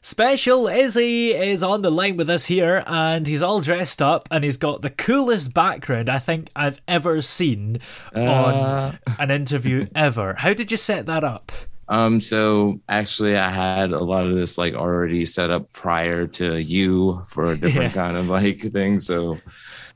[0.00, 4.44] Special Izzy is on the line with us here, and he's all dressed up, and
[4.44, 7.80] he's got the coolest background I think I've ever seen
[8.14, 8.20] Uh.
[8.20, 10.34] on an interview ever.
[10.34, 11.50] How did you set that up?
[11.88, 16.58] Um, so actually I had a lot of this like already set up prior to
[16.62, 18.02] you for a different Yeah.
[18.04, 19.00] kind of like thing.
[19.00, 19.38] So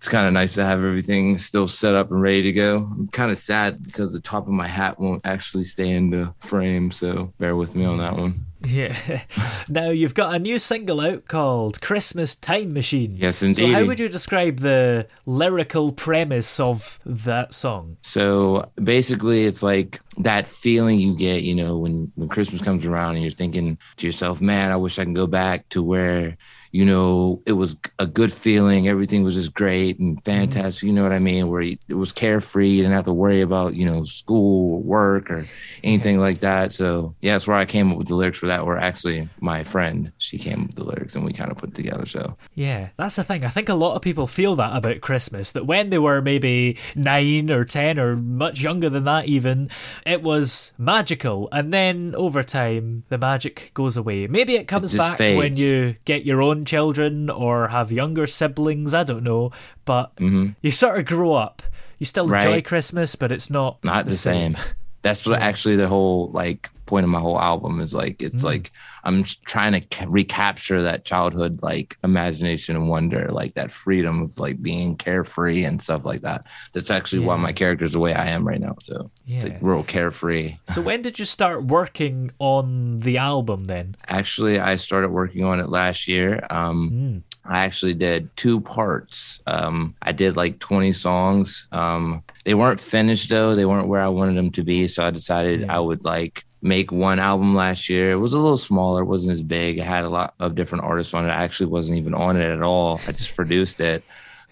[0.02, 2.78] it's kind of nice to have everything still set up and ready to go.
[2.78, 6.34] I'm kind of sad because the top of my hat won't actually stay in the
[6.40, 6.90] frame.
[6.90, 8.46] So bear with me on that one.
[8.66, 8.96] Yeah.
[9.68, 13.14] now you've got a new single out called Christmas Time Machine.
[13.14, 13.68] Yes, indeed.
[13.68, 17.96] So how would you describe the lyrical premise of that song?
[18.02, 23.14] So basically, it's like that feeling you get, you know, when when Christmas comes around
[23.14, 26.36] and you're thinking to yourself, "Man, I wish I can go back to where."
[26.72, 28.88] You know, it was a good feeling.
[28.88, 30.24] Everything was just great and mm-hmm.
[30.24, 30.86] fantastic.
[30.86, 31.48] You know what I mean?
[31.48, 32.68] Where it was carefree.
[32.68, 35.44] You didn't have to worry about, you know, school or work or
[35.84, 36.72] anything like that.
[36.72, 38.64] So, yeah, that's where I came up with the lyrics for that.
[38.64, 40.12] Were actually my friend.
[40.18, 42.06] She came up with the lyrics and we kind of put it together.
[42.06, 43.44] So, Yeah, that's the thing.
[43.44, 46.78] I think a lot of people feel that about Christmas, that when they were maybe
[46.94, 49.68] nine or ten or much younger than that, even,
[50.06, 51.48] it was magical.
[51.52, 54.26] And then over time, the magic goes away.
[54.26, 58.94] Maybe it comes just back when you get your own children or have younger siblings.
[58.94, 59.50] I don't know.
[59.84, 61.62] But you sort of grow up.
[61.98, 62.66] You still enjoy Mm-hmm.
[62.66, 64.56] Christmas, but it's not, not the same.
[65.02, 68.22] That's what actually the whole like point of my whole album is like.
[68.22, 68.70] It's like
[69.04, 74.38] I'm trying to ca- recapture that childhood like imagination and wonder, like that freedom of
[74.38, 76.46] like being carefree and stuff like that.
[76.72, 77.40] That's actually why Yeah.
[77.42, 78.76] my character's the way I am right now.
[78.80, 80.56] So it's like real carefree.
[80.72, 83.96] So when did you start working on the album then?
[84.08, 86.40] Actually, I started working on it last year.
[86.50, 89.40] Um, I actually did two parts.
[89.46, 91.66] Um, I did like 20 songs.
[91.72, 93.54] Um, they weren't finished though.
[93.54, 94.88] They weren't where I wanted them to be.
[94.88, 98.12] So I decided I would like make one album last year.
[98.12, 99.02] It was a little smaller.
[99.02, 99.78] It wasn't as big.
[99.78, 101.30] It had a lot of different artists on it.
[101.30, 103.00] I actually wasn't even on it at all.
[103.08, 104.04] I just produced it.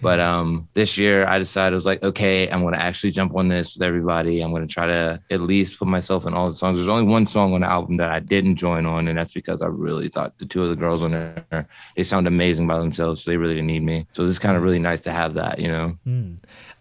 [0.03, 3.35] But um, this year I decided I was like, okay, I'm going to actually jump
[3.35, 4.41] on this with everybody.
[4.41, 6.79] I'm going to try to at least put myself in all the songs.
[6.79, 9.63] There's only one song on the album that I didn't join on, and that's because
[9.63, 11.67] I really thought the two of the girls on there
[11.97, 14.07] they sound amazing by themselves, so they really didn't need me.
[14.13, 15.97] So it's kind of really nice to have that, you know.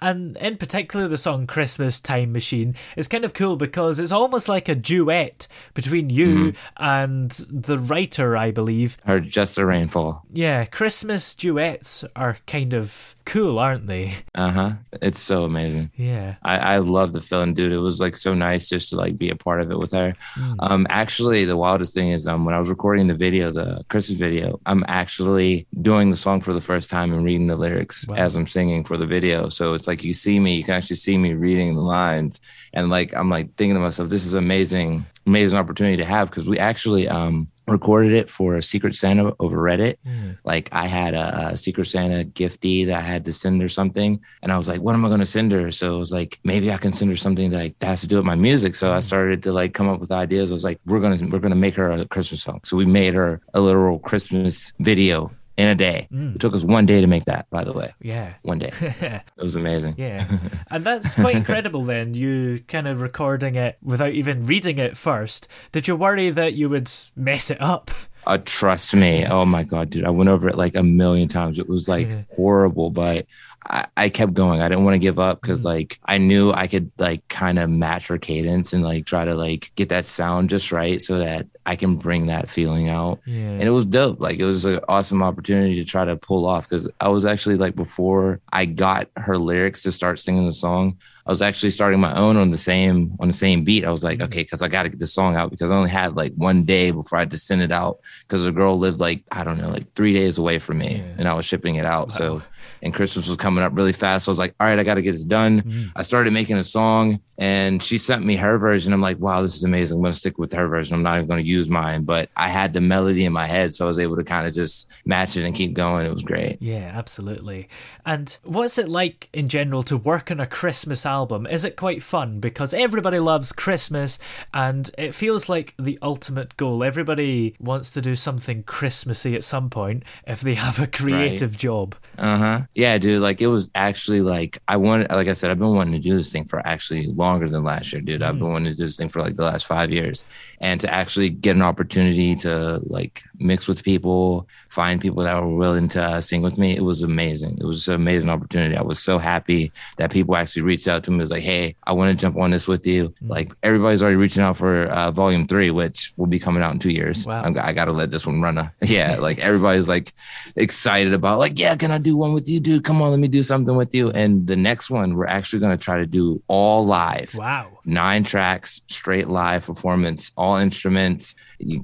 [0.02, 4.48] And in particular, the song Christmas Time Machine is kind of cool because it's almost
[4.48, 8.98] like a duet between you and the writer, I believe.
[9.08, 10.24] Or just a rainfall.
[10.32, 14.14] Yeah, Christmas duets are kind of cool, aren't they?
[14.36, 14.72] Uh huh.
[15.02, 15.92] It's so amazing.
[15.96, 16.36] Yeah.
[16.44, 17.72] I, I love the feeling, dude.
[17.72, 20.16] It was like so nice just to like be a part of it with her.
[20.60, 24.18] Um, actually, the wildest thing is um when I was recording the video, the Christmas
[24.18, 28.16] video, I'm actually doing the song for the first time and reading the lyrics Wow.
[28.18, 29.50] as I'm singing for the video.
[29.50, 32.40] So it's like you see me, you can actually see me reading the lines,
[32.74, 36.48] and like I'm like thinking to myself, this is amazing, amazing opportunity to have because
[36.48, 39.98] we actually um recorded it for a Secret Santa over Reddit.
[40.06, 40.38] Mm.
[40.44, 44.20] Like I had a, a Secret Santa giftee that I had to send her something,
[44.42, 46.40] and I was like, "What am I going to send her?" So it was like,
[46.44, 48.76] maybe I can send her something that, like, that has to do with my music.
[48.76, 49.04] So I mm.
[49.04, 50.52] started to like come up with ideas.
[50.52, 53.14] I was like, "We're gonna we're gonna make her a Christmas song." So we made
[53.14, 56.08] her a literal Christmas video in a day.
[56.10, 57.94] It took us one day to make that, by the way.
[58.02, 58.34] Yeah.
[58.44, 58.72] One day.
[58.82, 59.96] it was amazing.
[59.98, 60.26] Yeah.
[60.72, 65.48] And that's quite incredible then, you kind of recording it without even reading it first.
[65.72, 67.90] Did you worry that you would mess it up?
[68.28, 69.26] Uh, trust me.
[69.26, 70.06] Oh my god, dude!
[70.06, 71.58] I went over it like a million times.
[71.58, 72.22] It was like Yeah.
[72.36, 73.26] horrible, but
[73.68, 74.62] I, I kept going.
[74.62, 75.68] I didn't want to give up because mm-hmm.
[75.70, 79.36] like I knew I could like kind of match her cadence and like try to
[79.36, 83.20] like get that sound just right so that I can bring that feeling out.
[83.26, 83.36] Yeah.
[83.36, 84.22] And it was dope.
[84.22, 87.58] Like it was an awesome opportunity to try to pull off because I was actually
[87.58, 92.00] like before I got her lyrics to start singing the song, I was actually starting
[92.00, 93.86] my own on the same on the same beat.
[93.86, 94.26] I was like, mm-hmm.
[94.26, 96.64] okay, because I got to get the song out because I only had like one
[96.64, 99.58] day before I had to send it out because the girl lived like I don't
[99.58, 102.12] know like three days away from me and I was shipping it out.
[102.12, 102.42] So
[102.82, 104.26] and Christmas was coming up really fast.
[104.26, 105.62] So I was like, all right, I got to get this done.
[105.62, 105.90] Mm-hmm.
[105.96, 108.94] I started making a song and she sent me her version.
[108.94, 109.98] I'm like, wow, this is amazing.
[109.98, 110.96] I'm going to stick with her version.
[110.96, 113.74] I'm not even going to use mine, but I had the melody in my head.
[113.74, 116.06] So I was able to kind of just match it and keep going.
[116.06, 116.62] It was great.
[116.62, 117.70] Yeah, absolutely.
[118.06, 121.48] And what's it like in general to work on a Christmas album?
[121.48, 122.40] Is it quite fun?
[122.40, 124.20] Because everybody loves Christmas
[124.54, 126.84] and it feels like the ultimate goal.
[126.84, 131.96] Everybody wants to do something Christmassy at some point if they have a creative job.
[132.18, 132.60] Uh huh.
[132.76, 133.22] Yeah, dude.
[133.22, 135.10] Like it was actually like I wanted.
[135.10, 137.92] Like I said, I've been wanting to do this thing for actually longer than last
[137.92, 138.22] year, dude.
[138.22, 140.26] I've been wanting to do this thing for like the last five years,
[140.62, 145.56] and to actually get an opportunity to like mix with people, find people that were
[145.56, 147.58] willing to uh, sing with me, it was amazing.
[147.60, 148.76] It was an amazing opportunity.
[148.76, 151.18] I was so happy that people actually reached out to me.
[151.18, 153.14] Was like, hey, I want to jump on this with you.
[153.22, 156.80] Like everybody's already reaching out for uh, volume three, which will be coming out in
[156.80, 157.26] two years.
[157.26, 157.44] Wow.
[157.44, 158.58] I'm, I got to let this one run.
[158.58, 160.14] A, yeah, like everybody's like
[160.56, 162.84] excited about like, yeah, can I do one with you, dude?
[162.84, 164.12] Come on, let me do something with you.
[164.12, 167.80] And the next one, we're actually going to try to do all live Wow.
[167.86, 171.36] nine tracks, straight live performance, all instruments.
[171.60, 171.84] You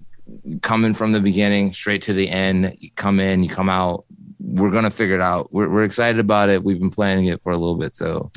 [0.84, 2.76] in from the beginning straight to the end.
[2.80, 4.06] You come in, you come out.
[4.40, 5.52] We're gonna figure it out.
[5.52, 6.64] We're we're excited about it.
[6.64, 8.32] We've been planning it for a little bit, so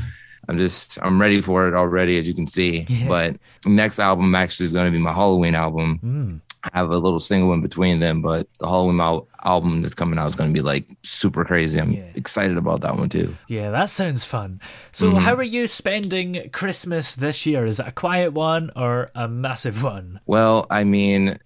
[0.48, 2.86] I'm just I'm ready for it already, as you can see.
[2.88, 3.08] Yeah.
[3.08, 3.36] But
[3.66, 6.00] next album actually is gonna be my Halloween album.
[6.02, 6.40] Mm.
[6.64, 10.18] I have a little single in between them, but the Halloween al- album that's coming
[10.18, 11.78] out is gonna be like super crazy.
[11.78, 12.10] I'm Yeah.
[12.14, 13.36] excited about that one too.
[13.48, 14.60] Yeah, that sounds fun.
[14.92, 15.18] So, Mm-hmm.
[15.18, 17.64] how are you spending Christmas this year?
[17.66, 20.20] Is it a quiet one or a massive one?
[20.26, 21.38] Well, I mean,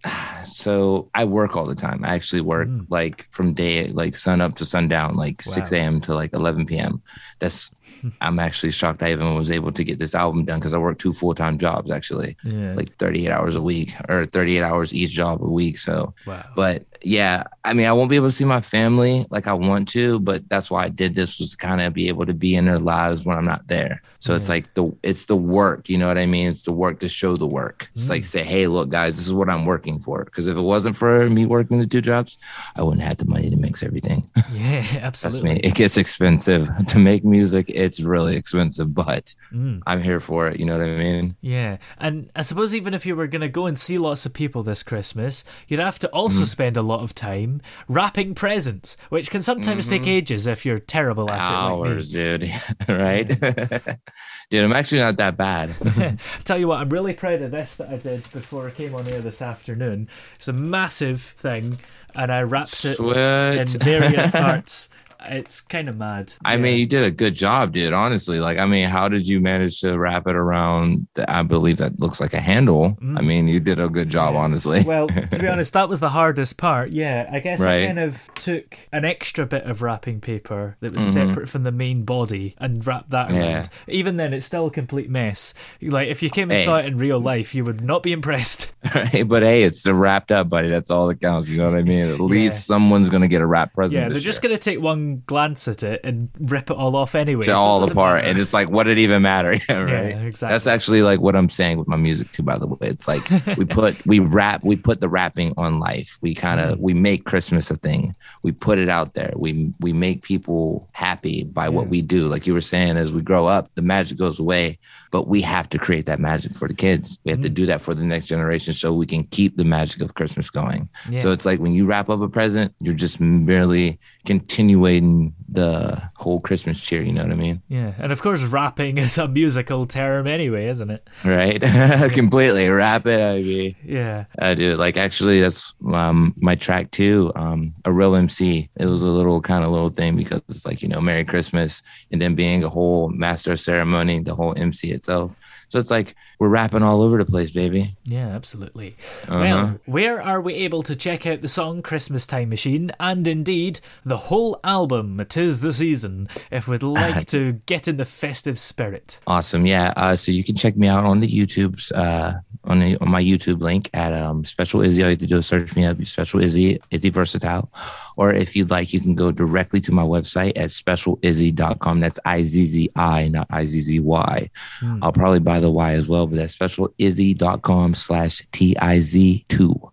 [0.44, 2.05] so I work all the time.
[2.05, 5.53] I actually work like from day like sun up to sundown, like Wow.
[5.53, 6.00] 6 a.m.
[6.03, 7.03] to like 11 p.m.
[7.41, 7.71] That's
[8.21, 10.99] I'm actually shocked I even was able to get this album done because I work
[10.99, 12.75] two full time jobs actually, Yeah.
[12.75, 15.79] like 38 hours a week or 38 hours each job a week.
[15.79, 16.44] So, Wow.
[16.55, 19.88] but yeah, I mean, I won't be able to see my family like I want
[19.90, 22.54] to, but that's why I did this was to kind of be able to be
[22.54, 24.02] in their lives when I'm not there.
[24.20, 26.49] So it's like the it's the work, you know what I mean?
[26.50, 27.90] It's the work to show the work.
[27.94, 30.25] It's like say, hey, look, guys, this is what I'm working for.
[30.25, 32.38] Because if it wasn't for me working the two jobs,
[32.76, 34.25] I wouldn't have the money to mix everything.
[34.52, 35.55] Yeah, absolutely.
[35.55, 37.66] me, it gets expensive to make music.
[37.69, 39.82] It's really expensive, but Mm.
[39.87, 40.58] I'm here for it.
[40.60, 41.37] You know what I mean?
[41.40, 44.32] Yeah, and I suppose even if you were going to go and see lots of
[44.34, 49.31] people this Christmas, you'd have to also spend a lot of time wrapping presents, which
[49.31, 50.11] can sometimes take mm-hmm.
[50.11, 52.39] ages if you're terrible at Hours, it.
[52.39, 52.53] dude.
[52.89, 53.29] right?
[54.50, 55.75] dude, I'm actually not that bad.
[55.97, 56.19] Like.
[56.44, 59.06] Tell you what, I'm really proud of this that I did before I came on
[59.09, 60.09] air this afternoon.
[60.37, 61.79] It's a massive thing,
[62.15, 64.91] and I wrapped it in various parts.
[65.28, 66.34] It's kind of mad.
[66.44, 66.60] I Yeah.
[66.62, 67.92] mean, you did a good job, dude.
[67.92, 71.06] Honestly, like, I mean, how did you manage to wrap it around?
[71.14, 72.96] The, I believe that looks like a handle.
[73.16, 74.80] I mean, you did a good job, honestly.
[74.80, 74.86] Mm.
[74.92, 76.92] Well, to be honest, that was the hardest part.
[76.92, 81.02] Yeah, I guess I kind of took an extra bit of wrapping paper that was
[81.04, 83.40] separate from the main body and wrapped that around.
[83.40, 83.90] Mm-hmm.
[83.90, 83.94] Yeah.
[83.94, 85.54] Even then, it's still a complete mess.
[85.80, 86.64] Like, if you came and Hey.
[86.66, 88.70] saw it in real life, you would not be impressed.
[88.94, 89.26] Right?
[89.26, 90.69] But hey, it's wrapped up, buddy.
[90.69, 91.48] That's all that counts.
[91.48, 92.08] You know what I mean?
[92.08, 94.02] At least someone's gonna get a wrap present.
[94.02, 94.50] Yeah, they're just year.
[94.50, 97.44] going to take one glance at it and rip it all off anyway.
[97.46, 98.26] So all apart, matter.
[98.28, 99.52] and it's like, what did it even matter?
[99.69, 99.90] Yeah, right.
[100.10, 100.54] Yeah, exactly.
[100.54, 102.42] That's actually like what I'm saying with my music too.
[102.42, 103.22] By the way, it's like
[103.56, 106.19] we put we wrap we put the wrapping on life.
[106.22, 106.82] We kind of Mm-hmm.
[106.82, 108.14] we make Christmas a thing.
[108.42, 109.32] We put it out there.
[109.36, 112.28] We we make people happy by what we do.
[112.28, 114.78] Like you were saying, as we grow up, the magic goes away,
[115.10, 117.19] but we have to create that magic for the kids.
[117.24, 117.42] We have Mm-hmm.
[117.44, 120.48] to do that for the next generation, so we can keep the magic of Christmas
[120.50, 120.88] going.
[121.10, 121.19] Yeah.
[121.19, 125.02] So it's like when you wrap up a present, you're just merely continuing
[125.49, 127.03] the whole Christmas cheer.
[127.03, 127.63] You know what I mean?
[127.69, 131.09] Yeah, and of course, rapping is a musical term anyway, isn't it?
[131.25, 131.61] right?
[132.13, 133.21] Completely wrap it.
[133.21, 134.25] I mean, Yeah.
[134.39, 134.75] I do.
[134.77, 137.32] Like, actually, that's um, my track too.
[137.37, 138.71] Um, a real MC.
[138.77, 141.82] It was a little kind of little thing because it's like you know, Merry Christmas,
[142.11, 145.37] and then being a whole master ceremony, the whole MC itself.
[145.72, 147.96] So it's like we're rapping all over the place, baby.
[148.05, 148.94] Yeah, absolutely.
[149.26, 149.38] Uh-huh.
[149.38, 153.81] Well, where are we able to check out the song Christmas Time Machine and indeed
[154.05, 159.19] the whole album Tis the Season if we'd like to get in the festive spirit?
[159.26, 159.64] Awesome.
[159.64, 159.94] Yeah.
[159.96, 161.91] Uh, so you can check me out on the YouTubes.
[161.94, 165.02] Uh, on, the, on my YouTube link at um, Special Izzy.
[165.02, 167.70] All you have to do is search me up, Special Izzy, Izzy Versatile.
[168.16, 172.00] Or if you'd like, you can go directly to my website at specializzi.com.
[172.00, 174.50] That's I Z Z I, not I Z Z Y.
[174.81, 174.98] Mm.
[175.02, 179.92] I'll probably buy the Y as well, but that's specializzi.com slash T I Z 2.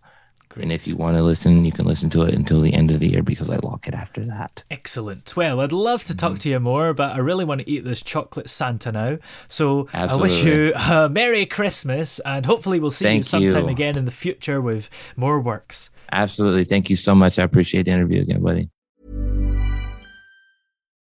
[0.60, 0.64] Great.
[0.64, 3.00] And if you want to listen, you can listen to it until the end of
[3.00, 4.62] the year because I lock it after that.
[4.70, 5.34] Excellent.
[5.34, 6.38] Well, I'd love to talk mm.
[6.40, 9.18] to you more, but I really want to eat this chocolate Santa now.
[9.48, 10.12] So Absolutely.
[10.12, 13.70] I wish you a Merry Christmas and hopefully we'll see Thank you sometime you.
[13.70, 15.90] again in the future with more works.
[16.12, 16.64] Absolutely.
[16.64, 17.38] Thank you so much.
[17.38, 18.68] I appreciate the interview again, buddy.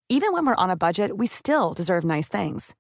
[0.09, 2.75] Even when we're on a budget, we still deserve nice things.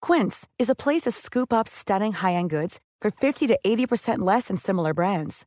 [0.00, 4.18] Quince is a place to scoop up stunning high end goods for 50 to 80%
[4.20, 5.46] less than similar brands.